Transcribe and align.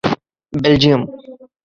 Belgium 0.61 1.01